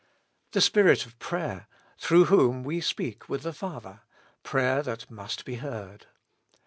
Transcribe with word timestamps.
The 0.53 0.61
Spirit 0.61 1.05
of 1.05 1.19
prayer, 1.19 1.67
through 1.99 2.25
whom 2.25 2.63
we 2.63 2.81
speak 2.81 3.29
with 3.29 3.43
the 3.43 3.53
Father; 3.53 4.01
prayer 4.41 4.81
that 4.81 5.11
must 5.11 5.45
be 5.45 5.57
heard. 5.57 6.07